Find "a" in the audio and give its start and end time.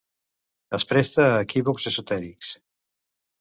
1.33-1.43